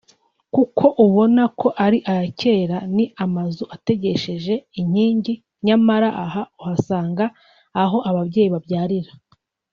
kuko 0.55 0.85
ubona 1.05 1.43
ko 1.59 1.67
ari 1.85 1.99
aya 2.11 2.27
kera 2.41 2.77
ni 2.95 3.05
amazu 3.25 3.63
ategesheje 3.75 4.53
inkingi 4.79 5.33
nyamara 5.65 6.09
aha 6.23 6.41
uhasanga 6.61 7.25
aho 7.83 7.97
ababyeyi 8.09 8.49
babyarira 8.55 9.11